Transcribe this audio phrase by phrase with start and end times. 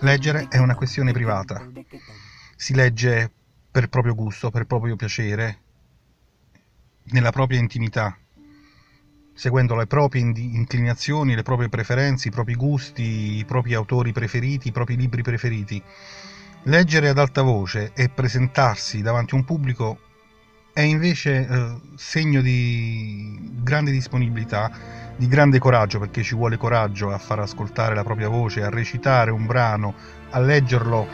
[0.00, 1.68] Leggere è una questione privata.
[2.56, 3.30] Si legge
[3.70, 5.58] per proprio gusto, per proprio piacere,
[7.10, 8.16] nella propria intimità,
[9.38, 14.72] seguendo le proprie inclinazioni, le proprie preferenze, i propri gusti, i propri autori preferiti, i
[14.72, 15.80] propri libri preferiti.
[16.64, 20.00] Leggere ad alta voce e presentarsi davanti a un pubblico
[20.72, 24.72] è invece eh, segno di grande disponibilità,
[25.14, 29.30] di grande coraggio, perché ci vuole coraggio a far ascoltare la propria voce, a recitare
[29.30, 29.94] un brano,
[30.30, 31.06] a leggerlo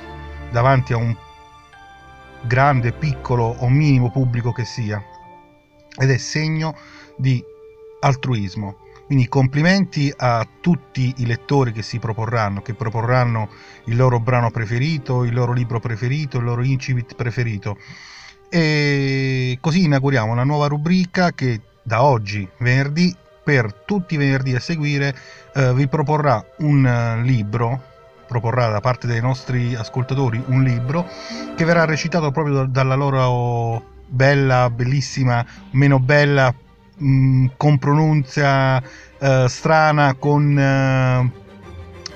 [0.50, 1.14] davanti a un
[2.40, 5.02] grande, piccolo o minimo pubblico che sia.
[5.94, 6.74] Ed è segno
[7.18, 7.52] di
[8.04, 8.76] altruismo.
[9.06, 13.48] Quindi complimenti a tutti i lettori che si proporranno, che proporranno
[13.86, 17.76] il loro brano preferito, il loro libro preferito, il loro incipit preferito
[18.54, 24.60] e così inauguriamo una nuova rubrica che da oggi, venerdì, per tutti i venerdì a
[24.60, 25.12] seguire,
[25.54, 27.82] eh, vi proporrà un uh, libro,
[28.28, 31.04] proporrà da parte dei nostri ascoltatori un libro
[31.56, 36.54] che verrà recitato proprio dalla loro bella, bellissima, meno bella,
[37.02, 38.82] mm, con pronuncia
[39.18, 41.42] uh, strana, con uh,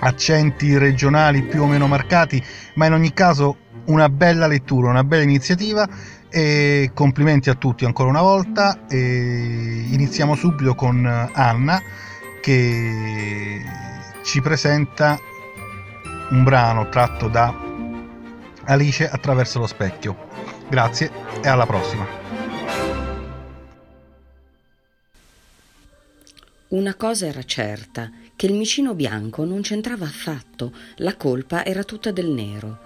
[0.00, 2.42] accenti regionali più o meno marcati,
[2.74, 5.88] ma in ogni caso una bella lettura, una bella iniziativa
[6.30, 8.86] e complimenti a tutti ancora una volta.
[8.88, 11.80] E iniziamo subito con Anna
[12.40, 13.62] che
[14.22, 15.18] ci presenta
[16.30, 17.66] un brano tratto da
[18.64, 20.26] Alice attraverso lo specchio.
[20.68, 21.10] Grazie
[21.42, 22.47] e alla prossima.
[26.70, 32.10] Una cosa era certa, che il micino bianco non c'entrava affatto, la colpa era tutta
[32.10, 32.78] del nero.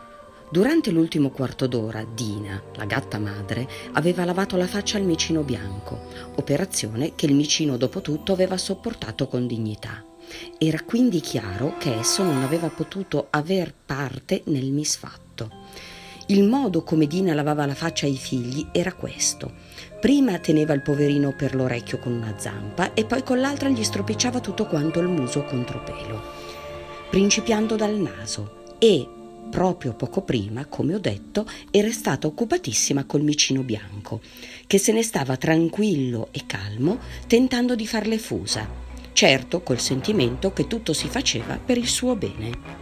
[0.53, 6.01] Durante l'ultimo quarto d'ora, Dina, la gatta madre, aveva lavato la faccia al micino bianco,
[6.37, 10.05] operazione che il micino dopo tutto aveva sopportato con dignità.
[10.59, 15.51] Era quindi chiaro che esso non aveva potuto aver parte nel misfatto.
[16.27, 19.53] Il modo come Dina lavava la faccia ai figli era questo.
[20.01, 24.41] Prima teneva il poverino per l'orecchio con una zampa e poi con l'altra gli stropicciava
[24.41, 26.23] tutto quanto il muso contro pelo,
[27.11, 29.07] principiando dal naso e
[29.51, 34.21] proprio poco prima, come ho detto, era stata occupatissima col micino bianco,
[34.67, 38.67] che se ne stava tranquillo e calmo tentando di farle fusa,
[39.13, 42.82] certo col sentimento che tutto si faceva per il suo bene.